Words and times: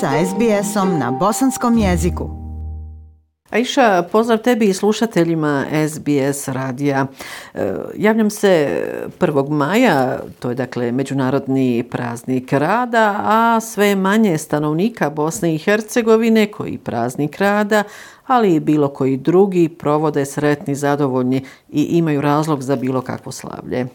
sa 0.00 0.10
SBS-om 0.26 0.98
na 0.98 1.10
bosanskom 1.10 1.78
jeziku. 1.78 2.30
Aisha, 3.50 4.04
pozdrav 4.12 4.38
tebi 4.38 4.68
i 4.68 4.74
slušateljima 4.74 5.64
SBS 5.88 6.48
radija. 6.48 7.06
E, 7.54 7.74
javljam 7.96 8.30
se 8.30 8.82
1. 9.20 9.50
maja, 9.50 10.18
to 10.38 10.48
je 10.48 10.54
dakle 10.54 10.92
Međunarodni 10.92 11.84
praznik 11.90 12.52
rada, 12.52 13.20
a 13.24 13.60
sve 13.60 13.96
manje 13.96 14.38
stanovnika 14.38 15.10
Bosne 15.10 15.54
i 15.54 15.58
Hercegovine 15.58 16.46
koji 16.46 16.78
praznik 16.78 17.38
rada, 17.38 17.82
ali 18.26 18.54
i 18.54 18.60
bilo 18.60 18.88
koji 18.88 19.16
drugi 19.16 19.68
provode 19.68 20.24
sretni, 20.24 20.74
zadovoljni 20.74 21.44
i 21.68 21.82
imaju 21.82 22.20
razlog 22.20 22.62
za 22.62 22.76
bilo 22.76 23.00
kakvo 23.00 23.32
slavlje. 23.32 23.86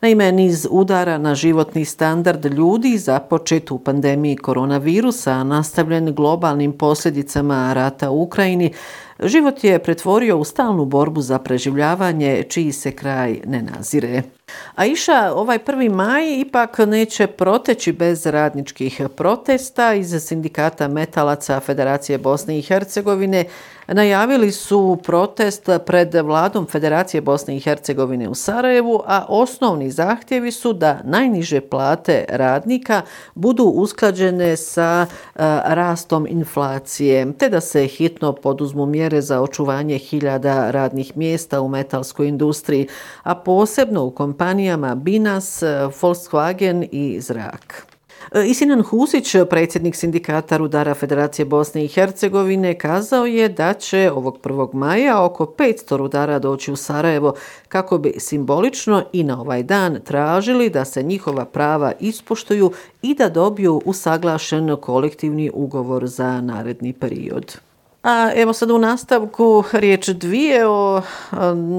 Naime, 0.00 0.32
niz 0.32 0.66
udara 0.70 1.18
na 1.18 1.34
životni 1.34 1.84
standard 1.84 2.44
ljudi 2.44 2.98
započet 2.98 3.70
u 3.70 3.78
pandemiji 3.78 4.36
koronavirusa, 4.36 5.44
nastavljen 5.44 6.14
globalnim 6.14 6.72
posljedicama 6.72 7.72
rata 7.72 8.10
u 8.10 8.22
Ukrajini, 8.22 8.72
život 9.22 9.64
je 9.64 9.78
pretvorio 9.78 10.38
u 10.38 10.44
stalnu 10.44 10.84
borbu 10.84 11.20
za 11.20 11.38
preživljavanje, 11.38 12.42
čiji 12.48 12.72
se 12.72 12.90
kraj 12.90 13.40
ne 13.46 13.62
nazire. 13.62 14.22
A 14.74 14.86
iša, 14.86 15.32
ovaj 15.34 15.58
1. 15.58 15.94
maj 15.94 16.40
ipak 16.40 16.78
neće 16.78 17.26
proteći 17.26 17.92
bez 17.92 18.26
radničkih 18.26 19.02
protesta 19.16 19.94
iz 19.94 20.24
sindikata 20.26 20.88
metalaca 20.88 21.60
Federacije 21.60 22.18
Bosne 22.18 22.58
i 22.58 22.62
Hercegovine, 22.62 23.44
najavili 23.86 24.52
su 24.52 24.98
protest 25.02 25.68
pred 25.86 26.14
vladom 26.14 26.66
Federacije 26.66 27.20
Bosne 27.20 27.56
i 27.56 27.60
Hercegovine 27.60 28.28
u 28.28 28.34
Sarajevu, 28.34 29.02
a 29.06 29.24
osnovni 29.28 29.90
zahtjevi 29.90 30.52
su 30.52 30.72
da 30.72 31.00
najniže 31.04 31.60
plate 31.60 32.24
radnika 32.28 33.02
budu 33.34 33.64
usklađene 33.64 34.56
sa 34.56 35.06
e, 35.06 35.38
rastom 35.64 36.26
inflacije, 36.30 37.32
te 37.32 37.48
da 37.48 37.60
se 37.60 37.86
hitno 37.86 38.32
poduzmu 38.32 38.86
mjere 38.86 39.20
za 39.20 39.40
očuvanje 39.40 39.98
hiljada 39.98 40.70
radnih 40.70 41.16
mjesta 41.16 41.60
u 41.60 41.68
metalskoj 41.68 42.28
industriji, 42.28 42.88
a 43.22 43.34
posebno 43.34 44.04
u 44.04 44.10
kompanijama 44.10 44.94
Binas, 44.94 45.62
Volkswagen 46.00 46.88
i 46.92 47.20
Zrak. 47.20 47.93
E, 48.32 48.46
Isinan 48.46 48.82
Husić, 48.82 49.36
predsjednik 49.50 49.94
sindikata 49.96 50.56
Rudara 50.56 50.94
Federacije 50.94 51.46
Bosne 51.46 51.84
i 51.84 51.88
Hercegovine, 51.88 52.78
kazao 52.78 53.26
je 53.26 53.48
da 53.48 53.72
će 53.74 54.10
ovog 54.14 54.38
1. 54.42 54.74
maja 54.74 55.24
oko 55.24 55.44
500 55.58 55.96
rudara 55.96 56.38
doći 56.38 56.72
u 56.72 56.76
Sarajevo 56.76 57.34
kako 57.68 57.98
bi 57.98 58.14
simbolično 58.18 59.04
i 59.12 59.24
na 59.24 59.40
ovaj 59.40 59.62
dan 59.62 60.00
tražili 60.04 60.70
da 60.70 60.84
se 60.84 61.02
njihova 61.02 61.44
prava 61.44 61.92
ispoštuju 62.00 62.72
i 63.02 63.14
da 63.14 63.28
dobiju 63.28 63.82
usaglašen 63.84 64.76
kolektivni 64.80 65.50
ugovor 65.54 66.06
za 66.06 66.40
naredni 66.40 66.92
period. 66.92 67.56
A 68.04 68.30
evo 68.36 68.52
sad 68.52 68.70
u 68.70 68.78
nastavku 68.78 69.64
riječ 69.72 70.08
dvije 70.08 70.66
o 70.68 71.02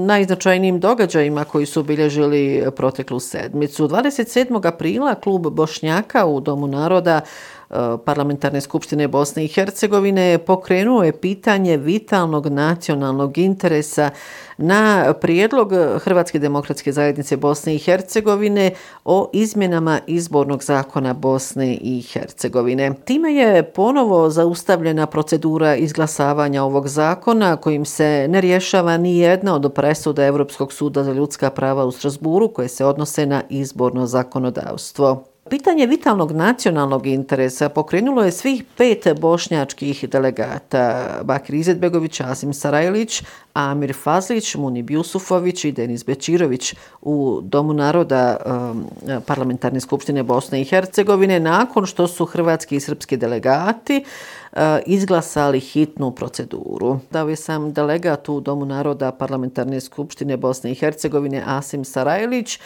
najznačajnijim 0.06 0.80
događajima 0.80 1.44
koji 1.44 1.66
su 1.66 1.80
obilježili 1.80 2.66
proteklu 2.76 3.20
sedmicu. 3.20 3.88
27. 3.88 4.66
aprila 4.68 5.14
klub 5.14 5.46
Bošnjaka 5.46 6.26
u 6.26 6.40
Domu 6.40 6.66
naroda 6.66 7.20
Eh, 7.70 7.96
Parlamentarne 8.04 8.60
skupštine 8.60 9.08
Bosne 9.08 9.44
i 9.44 9.48
Hercegovine 9.48 10.38
pokrenuo 10.38 11.02
je 11.02 11.20
pitanje 11.20 11.76
vitalnog 11.76 12.46
nacionalnog 12.46 13.38
interesa 13.38 14.10
na 14.58 15.14
prijedlog 15.20 15.72
Hrvatske 15.98 16.38
demokratske 16.38 16.92
zajednice 16.92 17.36
Bosne 17.36 17.74
i 17.74 17.78
Hercegovine 17.78 18.70
o 19.04 19.30
izmjenama 19.32 20.00
izbornog 20.06 20.62
zakona 20.62 21.12
Bosne 21.12 21.74
i 21.74 22.02
Hercegovine. 22.02 22.94
Time 23.04 23.34
je 23.34 23.62
ponovo 23.62 24.30
zaustavljena 24.30 25.06
procedura 25.06 25.76
izglasavanja 25.76 26.62
ovog 26.62 26.88
zakona 26.88 27.56
kojim 27.56 27.84
se 27.84 28.26
ne 28.28 28.40
rješava 28.40 28.96
ni 28.96 29.18
jedna 29.18 29.54
od 29.54 29.72
presuda 29.74 30.24
Evropskog 30.24 30.72
suda 30.72 31.04
za 31.04 31.12
ljudska 31.12 31.50
prava 31.50 31.84
u 31.84 31.92
Strasburu 31.92 32.48
koje 32.48 32.68
se 32.68 32.84
odnose 32.84 33.26
na 33.26 33.42
izborno 33.48 34.06
zakonodavstvo. 34.06 35.35
Pitanje 35.50 35.86
vitalnog 35.86 36.32
nacionalnog 36.32 37.06
interesa 37.06 37.68
pokrenulo 37.68 38.22
je 38.22 38.32
svih 38.32 38.64
pet 38.76 39.06
bošnjačkih 39.20 40.08
delegata. 40.08 41.20
Bakir 41.24 41.54
Izetbegović, 41.54 42.20
Asim 42.20 42.54
Sarajlić, 42.54 43.22
Amir 43.54 43.94
Fazlić, 44.02 44.54
Muni 44.54 44.84
Jusufović 44.88 45.64
i 45.64 45.72
Denis 45.72 46.06
Bečirović 46.06 46.74
u 47.02 47.40
Domu 47.42 47.72
naroda 47.72 48.36
um, 48.46 48.84
Parlamentarne 49.26 49.80
skupštine 49.80 50.22
Bosne 50.22 50.60
i 50.60 50.64
Hercegovine 50.64 51.40
nakon 51.40 51.86
što 51.86 52.06
su 52.06 52.24
hrvatski 52.24 52.76
i 52.76 52.80
srpski 52.80 53.16
delegati 53.16 54.04
uh, 54.04 54.45
E, 54.56 54.82
izglasali 54.86 55.60
hitnu 55.60 56.10
proceduru. 56.10 56.98
Dao 57.10 57.28
je 57.28 57.36
sam 57.36 57.72
delegat 57.72 58.28
u 58.28 58.40
Domu 58.40 58.64
naroda 58.64 59.12
Parlamentarne 59.12 59.80
skupštine 59.80 60.36
Bosne 60.36 60.72
i 60.72 60.74
Hercegovine 60.74 61.42
Asim 61.46 61.84
Sarajlić. 61.84 62.56
E, 62.56 62.60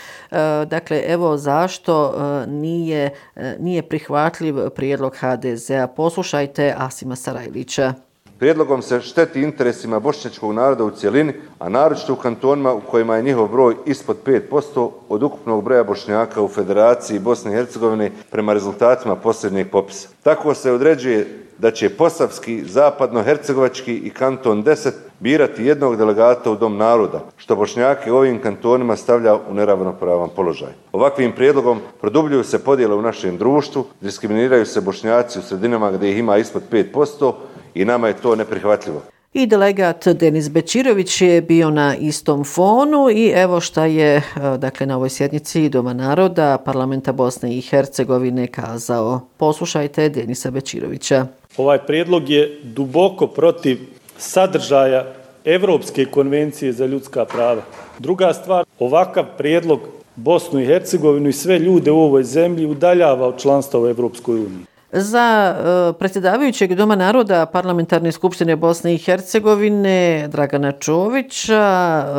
dakle, 0.67 1.03
evo 1.07 1.37
zašto 1.37 2.15
e, 2.15 2.47
nije, 2.47 3.11
nije 3.59 3.83
prihvatljiv 3.83 4.55
prijedlog 4.71 5.17
HDZ-a. 5.17 5.87
Poslušajte 5.87 6.75
Asima 6.79 7.17
Sarajlića. 7.17 7.95
Prijedlogom 8.39 8.83
se 8.83 9.01
šteti 9.01 9.43
interesima 9.43 9.99
bošnjačkog 10.01 10.53
naroda 10.53 10.85
u 10.85 10.91
cijelini, 10.91 11.33
a 11.59 11.69
naročito 11.69 12.13
u 12.13 12.17
kantonima 12.17 12.73
u 12.73 12.81
kojima 12.81 13.17
je 13.17 13.23
njihov 13.23 13.49
broj 13.49 13.75
ispod 13.87 14.17
5% 14.25 14.91
od 15.09 15.23
ukupnog 15.23 15.65
broja 15.65 15.85
bošnjaka 15.85 16.43
u 16.43 16.49
Federaciji 16.49 17.19
Bosne 17.19 17.53
i 17.53 17.55
Hercegovine 17.55 18.11
prema 18.31 18.53
rezultatima 18.53 19.17
posljednjeg 19.17 19.71
popisa. 19.71 20.09
Tako 20.23 20.55
se 20.55 20.73
određuje 20.73 21.50
da 21.61 21.71
će 21.71 21.89
Posavski, 21.89 22.65
Zapadno-Hercegovački 22.65 24.01
i 24.05 24.11
kanton 24.11 24.65
10 24.65 24.91
birati 25.21 25.65
jednog 25.65 25.97
delegata 25.97 26.51
u 26.51 26.57
Dom 26.57 26.77
naroda, 26.77 27.21
što 27.37 27.57
bošnjake 27.57 28.13
u 28.13 28.17
ovim 28.17 28.41
kantonima 28.43 28.97
stavlja 28.97 29.35
u 29.35 29.55
neravnopravan 29.55 30.29
položaj. 30.37 30.73
Ovakvim 30.93 31.33
prijedlogom 31.33 31.81
produbljuju 32.01 32.45
se 32.45 32.65
podjele 32.65 32.95
u 32.95 33.03
našem 33.03 33.37
društvu, 33.37 33.85
diskriminiraju 34.01 34.67
se 34.67 34.81
bošnjaci 34.81 35.39
u 35.39 35.43
sredinama 35.43 35.91
gdje 35.91 36.11
ih 36.11 36.19
ima 36.19 36.37
ispod 36.37 36.63
5%, 36.71 37.33
i 37.75 37.85
nama 37.85 38.09
je 38.09 38.17
to 38.17 38.37
neprihvatljivo. 38.37 39.03
I 39.33 39.47
delegat 39.47 40.09
Denis 40.09 40.51
Bečirović 40.51 41.21
je 41.21 41.43
bio 41.43 41.71
na 41.71 41.97
istom 41.97 42.45
fonu 42.45 43.11
i 43.11 43.33
evo 43.35 43.61
šta 43.61 43.85
je 43.85 44.17
e, 44.17 44.23
dakle, 44.59 44.87
na 44.87 44.97
ovoj 44.97 45.09
sjednici 45.09 45.69
Doma 45.69 45.93
naroda 45.93 46.59
parlamenta 46.65 47.13
Bosne 47.13 47.57
i 47.57 47.61
Hercegovine 47.61 48.47
kazao. 48.47 49.21
Poslušajte 49.37 50.09
Denisa 50.09 50.51
Bečirovića. 50.51 51.27
Ovaj 51.61 51.79
prijedlog 51.79 52.29
je 52.29 52.59
duboko 52.63 53.27
protiv 53.27 53.79
sadržaja 54.19 55.05
Evropske 55.45 56.05
konvencije 56.05 56.73
za 56.73 56.87
ljudska 56.87 57.25
prava. 57.25 57.63
Druga 57.99 58.33
stvar, 58.33 58.65
ovakav 58.79 59.25
prijedlog 59.39 59.81
Bosnu 60.17 60.61
i 60.61 60.67
Hercegovinu 60.67 61.29
i 61.29 61.33
sve 61.33 61.59
ljude 61.59 61.91
u 61.91 61.99
ovoj 61.99 62.25
zemlji 62.25 62.67
udaljava 62.67 63.27
od 63.27 63.39
članstva 63.41 63.81
u 63.81 63.87
Evropskoj 63.87 64.35
uniji. 64.35 64.65
Za 64.93 65.57
e, 65.57 65.99
predsjedavajućeg 65.99 66.75
Doma 66.75 66.97
naroda 66.97 67.47
Parlamentarne 67.47 68.13
skupštine 68.13 68.57
Bosne 68.57 68.95
i 68.95 68.99
Hercegovine 68.99 70.29
Dragana 70.29 70.73
Čovića 70.73 72.05
e, 72.07 72.13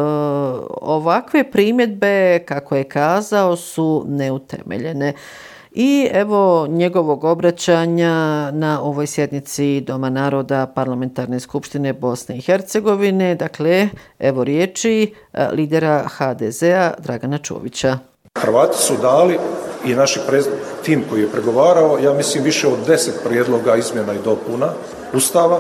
ovakve 0.82 1.52
primjedbe, 1.52 2.40
kako 2.40 2.76
je 2.76 2.84
kazao, 2.84 3.56
su 3.56 4.06
neutemeljene. 4.08 5.14
I 5.72 6.10
evo 6.14 6.68
njegovog 6.68 7.24
obraćanja 7.24 8.52
na 8.52 8.80
ovoj 8.84 9.08
sjednici 9.08 9.82
Doma 9.82 10.10
naroda 10.10 10.66
Parlamentarne 10.76 11.40
skupštine 11.40 11.94
Bosne 11.94 12.38
i 12.38 12.42
Hercegovine. 12.42 13.36
Dakle, 13.36 13.90
evo 14.20 14.44
riječi 14.44 15.14
e, 15.34 15.48
lidera 15.52 16.08
HDZ-a 16.18 16.94
Dragana 17.00 17.38
Čovića. 17.38 17.98
Hrvati 18.40 18.78
su 18.78 18.94
dali 19.02 19.38
i 19.86 19.96
naši 19.96 20.20
tim 20.86 21.04
koji 21.10 21.22
je 21.22 21.32
pregovarao, 21.32 22.00
ja 22.00 22.14
mislim 22.14 22.44
više 22.44 22.68
od 22.68 22.80
deset 22.88 23.16
prijedloga 23.26 23.76
izmjena 23.76 24.14
i 24.14 24.24
dopuna 24.24 24.68
Ustava, 25.14 25.60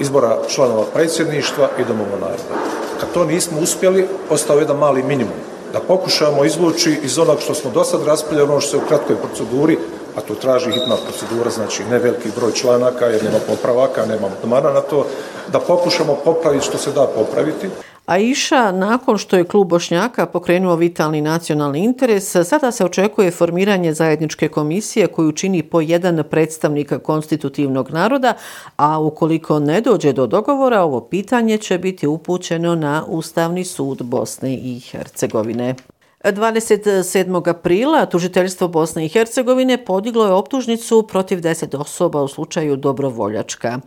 izbora 0.00 0.38
članova 0.48 0.84
predsjedništva 0.94 1.68
i 1.80 1.84
domova 1.84 2.18
naroda. 2.20 2.54
Kad 3.00 3.12
to 3.14 3.24
nismo 3.24 3.60
uspjeli, 3.60 4.08
ostao 4.30 4.58
jedan 4.58 4.76
mali 4.76 5.02
minimum. 5.02 5.47
Da 5.72 5.80
pokušamo 5.80 6.44
izvući 6.44 7.00
iz 7.02 7.18
onog 7.18 7.40
što 7.40 7.54
smo 7.54 7.70
do 7.70 7.84
sad 7.84 8.06
raspravljali, 8.06 8.50
ono 8.50 8.60
što 8.60 8.70
se 8.70 8.76
u 8.76 8.88
kratkoj 8.88 9.16
proceduri, 9.16 9.78
a 10.16 10.20
to 10.20 10.34
traži 10.34 10.72
hitna 10.72 10.96
procedura, 11.08 11.50
znači 11.50 11.84
ne 11.84 11.98
veliki 11.98 12.28
broj 12.36 12.52
članaka, 12.52 13.06
jer 13.06 13.24
nema 13.24 13.38
popravaka, 13.48 14.06
nema 14.06 14.28
domana 14.42 14.72
na 14.72 14.80
to, 14.80 15.06
da 15.52 15.58
pokušamo 15.58 16.14
popraviti 16.24 16.66
što 16.66 16.78
se 16.78 16.92
da 16.92 17.06
popraviti. 17.06 17.68
A 18.08 18.18
iša, 18.18 18.72
nakon 18.72 19.18
što 19.18 19.36
je 19.36 19.44
klub 19.44 19.68
Bošnjaka 19.68 20.26
pokrenuo 20.26 20.76
vitalni 20.76 21.20
nacionalni 21.20 21.84
interes, 21.84 22.36
sada 22.44 22.70
se 22.70 22.84
očekuje 22.84 23.30
formiranje 23.30 23.92
zajedničke 23.92 24.48
komisije 24.48 25.06
koju 25.06 25.32
čini 25.32 25.62
po 25.62 25.80
jedan 25.80 26.22
predstavnika 26.30 26.98
konstitutivnog 26.98 27.90
naroda, 27.90 28.34
a 28.76 28.98
ukoliko 28.98 29.58
ne 29.58 29.80
dođe 29.80 30.12
do 30.12 30.26
dogovora, 30.26 30.82
ovo 30.82 31.00
pitanje 31.00 31.58
će 31.58 31.78
biti 31.78 32.06
upućeno 32.06 32.74
na 32.74 33.04
Ustavni 33.08 33.64
sud 33.64 34.02
Bosne 34.02 34.54
i 34.54 34.80
Hercegovine. 34.80 35.74
27. 36.24 37.50
aprila 37.50 38.06
tužiteljstvo 38.06 38.68
Bosne 38.68 39.04
i 39.06 39.08
Hercegovine 39.08 39.84
podiglo 39.84 40.26
je 40.26 40.32
optužnicu 40.32 41.02
protiv 41.02 41.38
10 41.38 41.76
osoba 41.76 42.22
u 42.22 42.28
slučaju 42.28 42.76
Dobrovoljačka. 42.76 43.78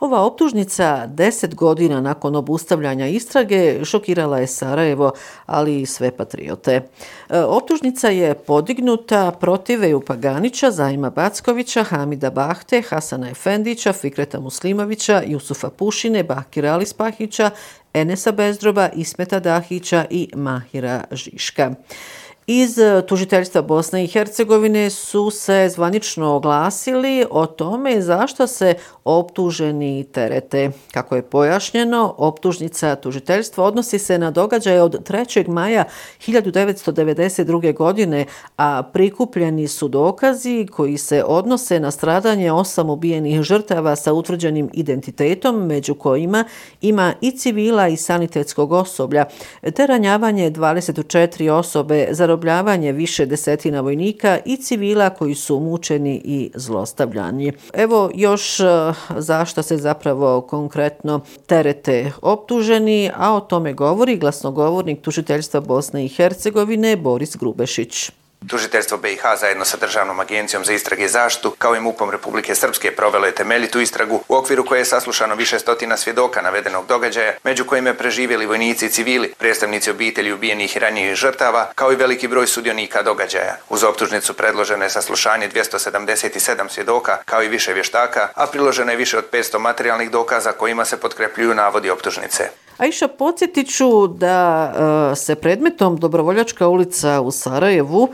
Ova 0.00 0.22
optužnica 0.22 1.08
10 1.08 1.54
godina 1.54 2.00
nakon 2.00 2.36
obustavljanja 2.36 3.06
istrage 3.06 3.84
šokirala 3.84 4.38
je 4.38 4.46
Sarajevo, 4.46 5.12
ali 5.46 5.80
i 5.80 5.86
sve 5.86 6.10
patriote. 6.16 6.82
E, 7.30 7.38
optužnica 7.38 8.08
je 8.08 8.34
podignuta 8.34 9.32
protiv 9.40 9.84
Eju 9.84 10.00
Paganića, 10.00 10.70
Zajma 10.70 11.10
Backovića, 11.10 11.82
Hamida 11.82 12.30
Bahte, 12.30 12.82
Hasana 12.82 13.30
Efendića, 13.30 13.92
Fikreta 13.92 14.40
Muslimovića, 14.40 15.22
Jusufa 15.26 15.70
Pušine, 15.70 16.22
Bakira 16.22 16.72
Alispahića, 16.72 17.50
Enesa 17.94 18.32
Bezdroba, 18.32 18.88
Ismeta 18.94 19.40
Dahića 19.40 20.04
i 20.10 20.28
Mahira 20.34 21.04
Žiška. 21.10 21.74
Iz 22.52 22.78
e, 22.78 23.02
tužiteljstva 23.06 23.62
Bosne 23.62 24.04
i 24.04 24.06
Hercegovine 24.06 24.90
su 24.90 25.30
se 25.30 25.68
zvanično 25.74 26.34
oglasili 26.34 27.24
o 27.30 27.46
tome 27.46 28.00
zašto 28.00 28.46
se 28.46 28.74
optuženi 29.04 30.04
terete. 30.12 30.70
Kako 30.92 31.16
je 31.16 31.22
pojašnjeno, 31.22 32.14
optužnica 32.18 32.96
tužiteljstva 32.96 33.64
odnosi 33.64 33.98
se 33.98 34.18
na 34.18 34.30
događaje 34.30 34.82
od 34.82 35.08
3. 35.08 35.48
maja 35.48 35.84
1992. 36.26 37.74
godine, 37.74 38.24
a 38.56 38.82
prikupljeni 38.92 39.68
su 39.68 39.88
dokazi 39.88 40.66
koji 40.72 40.98
se 40.98 41.24
odnose 41.26 41.80
na 41.80 41.90
stradanje 41.90 42.52
osam 42.52 42.90
ubijenih 42.90 43.42
žrtava 43.42 43.96
sa 43.96 44.12
utvrđenim 44.12 44.70
identitetom, 44.72 45.66
među 45.66 45.94
kojima 45.94 46.44
ima 46.80 47.14
i 47.20 47.30
civila 47.30 47.88
i 47.88 47.96
sanitetskog 47.96 48.72
osoblja, 48.72 49.24
te 49.74 49.86
ranjavanje 49.86 50.50
24 50.50 51.50
osobe 51.50 52.08
za 52.10 52.26
zarobljavanje 52.40 52.92
više 52.92 53.26
desetina 53.26 53.80
vojnika 53.80 54.38
i 54.44 54.56
civila 54.56 55.10
koji 55.10 55.34
su 55.34 55.60
mučeni 55.60 56.20
i 56.24 56.50
zlostavljani. 56.54 57.52
Evo 57.74 58.10
još 58.14 58.60
eh, 58.60 58.64
zašto 59.16 59.62
se 59.62 59.76
zapravo 59.76 60.40
konkretno 60.40 61.20
terete 61.46 62.12
optuženi, 62.22 63.10
a 63.16 63.34
o 63.34 63.40
tome 63.40 63.72
govori 63.72 64.16
glasnogovornik 64.16 65.00
tužiteljstva 65.00 65.60
Bosne 65.60 66.04
i 66.04 66.08
Hercegovine 66.08 66.96
Boris 66.96 67.36
Grubešić. 67.36 68.10
Tužiteljstvo 68.48 68.98
BiH 68.98 69.22
zajedno 69.40 69.64
sa 69.64 69.76
Državnom 69.76 70.20
agencijom 70.20 70.64
za 70.64 70.72
istrage 70.72 71.04
i 71.04 71.08
zaštitu, 71.08 71.54
kao 71.58 71.76
i 71.76 71.80
MUPom 71.80 72.10
Republike 72.10 72.54
Srpske, 72.54 72.90
provelo 72.96 73.26
je 73.26 73.34
temeljitu 73.34 73.80
istragu 73.80 74.22
u 74.28 74.36
okviru 74.36 74.64
koje 74.64 74.78
je 74.78 74.84
saslušano 74.84 75.34
više 75.34 75.58
stotina 75.58 75.96
svjedoka 75.96 76.42
navedenog 76.42 76.86
događaja, 76.86 77.32
među 77.44 77.64
kojima 77.64 77.88
je 77.88 77.98
preživjeli 77.98 78.46
vojnici 78.46 78.86
i 78.86 78.90
civili, 78.90 79.32
predstavnici 79.38 79.90
obitelji 79.90 80.32
ubijenih 80.32 80.76
i 80.76 80.78
ranijih 80.78 81.14
žrtava, 81.14 81.72
kao 81.74 81.92
i 81.92 81.96
veliki 81.96 82.28
broj 82.28 82.46
sudionika 82.46 83.02
događaja. 83.02 83.56
Uz 83.68 83.84
optužnicu 83.84 84.34
predloženo 84.34 84.84
je 84.84 84.90
saslušanje 84.90 85.48
277 85.48 86.68
svjedoka, 86.68 87.18
kao 87.24 87.42
i 87.42 87.48
više 87.48 87.72
vještaka, 87.72 88.28
a 88.34 88.46
priloženo 88.46 88.90
je 88.90 88.96
više 88.96 89.18
od 89.18 89.30
500 89.32 89.58
materijalnih 89.58 90.10
dokaza 90.10 90.52
kojima 90.52 90.84
se 90.84 91.00
potkrepljuju 91.00 91.54
navodi 91.54 91.90
optužnice. 91.90 92.48
Aisha, 92.80 93.08
podsjetit 93.08 93.68
ću 93.76 94.06
da 94.06 94.72
e, 95.12 95.16
se 95.16 95.34
predmetom 95.34 95.96
Dobrovoljačka 95.96 96.68
ulica 96.68 97.20
u 97.20 97.30
Sarajevu 97.30 98.08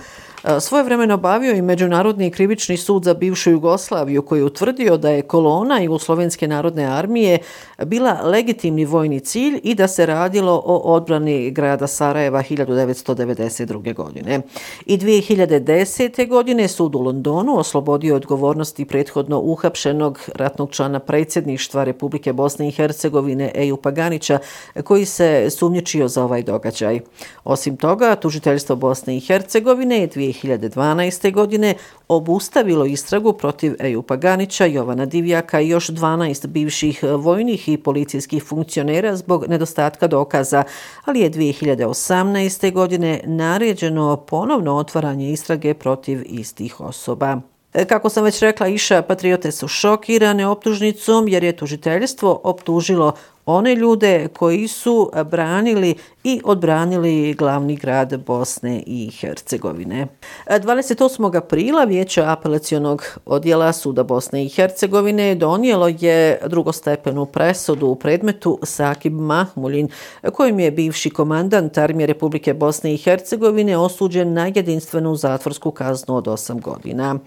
E, 0.47 0.61
svoje 0.61 0.85
vremeno 0.85 1.07
nabavio 1.07 1.53
i 1.53 1.63
Međunarodni 1.63 2.31
krivični 2.31 2.77
sud 2.77 3.05
za 3.05 3.15
bivšu 3.15 3.51
Jugoslaviju 3.51 4.23
koji 4.23 4.41
je 4.41 4.45
utvrdio 4.45 4.97
da 4.97 5.11
je 5.11 5.23
kolona 5.23 5.81
Jugoslovenske 5.81 6.49
narodne 6.49 6.85
armije 6.85 7.39
bila 7.85 8.21
legitimni 8.23 8.85
vojni 8.85 9.21
cilj 9.21 9.61
i 9.63 9.75
da 9.75 9.89
se 9.89 10.07
radilo 10.07 10.63
o 10.65 10.77
odbrani 10.77 11.51
grada 11.51 11.87
Sarajeva 11.87 12.43
1992. 12.43 13.95
godine. 13.95 14.41
I 14.87 14.99
2010. 14.99 16.29
godine 16.29 16.69
sud 16.69 16.95
u 16.95 16.99
Londonu 16.99 17.59
oslobodio 17.59 18.17
odgovornosti 18.17 18.85
prethodno 18.85 19.41
uhapšenog 19.41 20.21
ratnog 20.35 20.71
člana 20.71 20.99
predsjedništva 20.99 21.85
Republike 21.85 22.33
Bosne 22.33 22.69
i 22.69 22.73
Hercegovine 22.73 23.53
Eju 23.55 23.77
Paganića 23.77 24.39
koji 24.85 25.05
se 25.05 25.51
sumnječio 25.51 26.09
za 26.09 26.25
ovaj 26.25 26.43
događaj. 26.43 27.01
Osim 27.45 27.77
toga, 27.77 28.15
tužiteljstvo 28.15 28.77
Bosne 28.77 29.17
i 29.17 29.21
Hercegovine 29.21 30.01
je 30.01 30.07
2012. 30.45 31.33
godine 31.33 31.75
obustavilo 32.09 32.85
istragu 32.85 33.33
protiv 33.33 33.75
Eju 33.81 34.03
Paganića, 34.03 34.67
Jovana 34.67 35.07
Divjaka 35.07 35.61
i 35.61 35.69
još 35.69 35.91
12 35.91 36.47
bivših 36.47 37.05
e, 37.05 37.13
vojnih 37.13 37.69
i 37.69 37.77
policijskih 37.77 38.45
funkcionera 38.45 39.17
zbog 39.17 39.45
nedostatka 39.49 40.07
dokaza, 40.07 40.65
ali 41.05 41.21
je 41.21 41.31
2018. 41.31 42.73
godine 42.73 43.21
naređeno 43.25 44.17
ponovno 44.17 44.77
otvaranje 44.77 45.33
istrage 45.33 45.75
protiv 45.75 46.23
istih 46.27 46.81
osoba. 46.81 47.41
E, 47.75 47.85
kako 47.85 48.09
sam 48.09 48.25
već 48.25 48.43
rekla, 48.43 48.69
Iša 48.69 49.03
Patriote 49.03 49.53
su 49.53 49.69
šokirane 49.69 50.47
optužnicom 50.47 51.29
jer 51.29 51.45
je 51.45 51.57
tužiteljstvo 51.57 52.41
optužilo 52.45 53.13
one 53.47 53.75
ljude 53.75 54.29
koji 54.29 54.69
su 54.69 55.11
branili 55.31 55.95
i 56.25 56.41
odbranili 56.45 57.35
glavni 57.35 57.77
grad 57.77 58.21
Bosne 58.27 58.83
i 58.87 59.11
Hercegovine. 59.11 60.07
28. 60.47 61.37
aprila 61.37 61.85
Vijeće 61.85 62.23
apelacionog 62.27 63.03
odjela 63.27 63.73
Suda 63.73 64.03
Bosne 64.03 64.45
i 64.45 64.49
Hercegovine 64.49 65.35
donijelo 65.35 65.89
je 65.89 66.39
drugostepenu 66.47 67.27
presudu 67.27 67.87
u 67.87 67.95
predmetu 67.95 68.59
Sakib 68.63 69.13
Mahmulin, 69.13 69.89
kojim 70.33 70.61
je 70.61 70.71
bivši 70.71 71.11
komandant 71.11 71.79
Armije 71.79 72.07
Republike 72.07 72.55
Bosne 72.55 72.95
i 72.95 72.97
Hercegovine 72.97 73.79
osuđen 73.79 74.33
na 74.33 74.47
jedinstvenu 74.47 75.17
zatvorsku 75.17 75.71
kaznu 75.71 76.17
od 76.17 76.25
8 76.25 76.61
godina. 76.61 77.19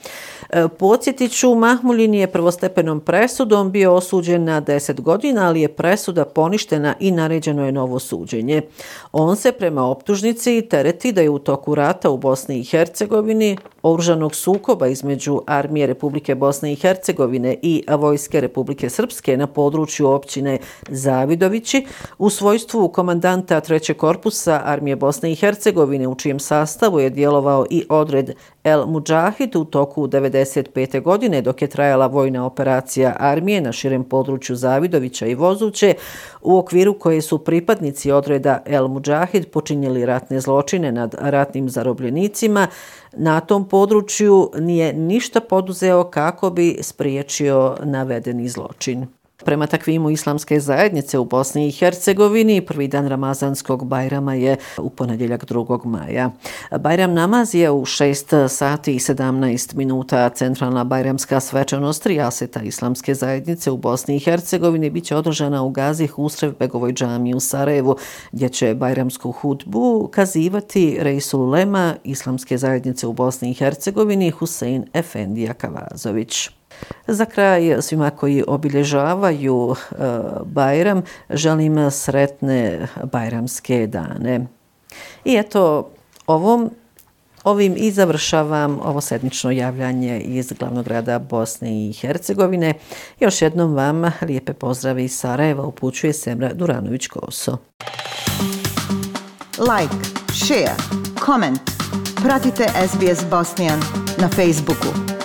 Podsjetiću, 0.80 1.56
Mahmulin 1.56 2.14
je 2.14 2.32
prvostepenom 2.32 3.00
presudom 3.00 3.72
bio 3.72 3.94
osuđen 3.94 4.44
na 4.44 4.62
10 4.62 5.02
godina, 5.02 5.48
ali 5.48 5.62
je 5.62 5.68
presuda 6.10 6.26
poništena 6.26 6.96
i 7.00 7.12
naređeno 7.12 7.66
je 7.66 7.72
novo 7.72 8.00
suđenje. 8.00 8.62
On 9.12 9.36
se 9.36 9.52
prema 9.52 9.86
optužnici 9.86 10.68
tereti 10.70 11.12
da 11.12 11.22
je 11.22 11.30
u 11.30 11.40
toku 11.40 11.76
rata 11.76 12.10
u 12.10 12.18
Bosni 12.18 12.60
i 12.60 12.64
Hercegovini 12.64 13.58
oružanog 13.84 14.36
sukoba 14.36 14.88
između 14.88 15.42
Armije 15.48 15.88
Republike 15.88 16.36
Bosne 16.36 16.74
i 16.74 16.76
Hercegovine 16.76 17.56
i 17.62 17.84
Vojske 17.98 18.42
Republike 18.42 18.90
Srpske 18.90 19.38
na 19.38 19.48
području 19.48 20.08
općine 20.08 20.58
Zavidovići 20.90 21.86
u 22.18 22.30
svojstvu 22.30 22.90
komandanta 22.90 23.62
3. 23.62 23.94
korpusa 23.94 24.62
Armije 24.66 24.96
Bosne 24.96 25.32
i 25.32 25.36
Hercegovine 25.36 26.08
u 26.08 26.16
čijem 26.16 26.40
sastavu 26.40 27.00
je 27.00 27.10
djelovao 27.10 27.66
i 27.70 27.86
odred 27.90 28.32
El 28.64 28.86
Mujahid 28.86 29.56
u 29.56 29.66
toku 29.66 30.08
95. 30.08 31.02
godine 31.02 31.42
dok 31.42 31.62
je 31.62 31.68
trajala 31.68 32.08
vojna 32.08 32.46
operacija 32.46 33.16
armije 33.20 33.62
na 33.62 33.72
širem 33.72 34.04
području 34.04 34.56
Zavidovića 34.56 35.28
i 35.28 35.36
Vozuće 35.36 35.94
u 36.42 36.58
okviru 36.58 36.94
koje 36.94 37.22
su 37.22 37.38
pripadnici 37.38 38.12
odreda 38.12 38.64
El 38.66 38.88
Mujahid 38.88 39.52
počinjeli 39.52 40.06
ratne 40.06 40.40
zločine 40.40 40.92
nad 40.92 41.16
ratnim 41.20 41.70
zarobljenicima, 41.70 42.68
na 43.12 43.40
tom 43.40 43.70
području 43.70 44.52
nije 44.58 44.94
ništa 44.94 45.40
poduzeo 45.40 46.04
kako 46.04 46.50
bi 46.50 46.78
spriječio 46.82 47.76
navedeni 47.84 48.50
zločin. 48.50 49.19
Prema 49.46 49.68
takvimu 49.68 50.10
islamske 50.10 50.60
zajednice 50.60 51.20
u 51.20 51.26
Bosni 51.26 51.68
i 51.68 51.72
Hercegovini, 51.72 52.66
prvi 52.66 52.88
dan 52.88 53.08
Ramazanskog 53.08 53.86
Bajrama 53.86 54.34
je 54.34 54.58
u 54.78 54.90
ponedjeljak 54.90 55.46
2. 55.46 55.86
maja. 55.86 56.32
Bajram 56.80 57.14
namaz 57.14 57.56
je 57.56 57.72
u 57.72 57.82
6 57.82 58.48
sati 58.48 58.96
i 58.96 59.00
17 59.00 59.76
minuta. 59.76 60.30
Centralna 60.30 60.84
Bajramska 60.84 61.40
svečanost 61.40 62.06
Rijaseta 62.06 62.62
islamske 62.62 63.16
zajednice 63.16 63.72
u 63.72 63.78
Bosni 63.78 64.16
i 64.16 64.20
Hercegovini 64.20 64.90
biće 64.90 65.16
održana 65.16 65.64
u 65.64 65.70
Gazi 65.70 66.08
Husrev 66.08 66.54
Begovoj 66.60 66.94
džami 66.94 67.36
u 67.36 67.40
Sarajevu, 67.40 67.96
gdje 68.32 68.50
će 68.50 68.76
Bajramsku 68.76 69.32
hudbu 69.32 70.10
kazivati 70.14 70.98
Rejsul 71.02 71.50
Lema 71.50 71.96
islamske 72.04 72.58
zajednice 72.58 73.08
u 73.08 73.14
Bosni 73.14 73.52
i 73.52 73.54
Hercegovini 73.54 74.32
Husein 74.32 74.86
Efendija 74.94 75.54
Kavazović. 75.54 76.59
Za 77.08 77.26
kraj 77.26 77.82
svima 77.82 78.10
koji 78.10 78.44
obilježavaju 78.48 79.76
e, 79.76 79.96
Bajram, 80.46 81.04
želim 81.30 81.92
sretne 81.92 82.88
Bajramske 83.12 83.88
dane. 83.88 84.48
I 85.26 85.36
eto, 85.36 85.90
ovom 86.28 86.72
Ovim 87.44 87.76
i 87.78 87.92
završavam 87.92 88.80
ovo 88.84 89.02
sedmično 89.02 89.52
javljanje 89.52 90.20
iz 90.20 90.54
glavnog 90.60 90.86
grada 90.86 91.20
Bosne 91.20 91.90
i 91.90 91.94
Hercegovine. 91.94 92.74
Još 93.20 93.42
jednom 93.42 93.74
vam 93.74 94.12
lijepe 94.22 94.54
pozdrave 94.54 95.04
iz 95.06 95.20
Sarajeva 95.20 95.64
upućuje 95.64 96.14
Semra 96.14 96.54
Duranović-Koso. 96.54 97.58
Like, 99.58 99.96
share, 100.34 100.76
comment. 101.26 101.60
Pratite 102.24 102.68
SBS 102.88 103.30
Bosnian 103.30 103.80
na 104.18 104.30
Facebooku. 104.30 105.19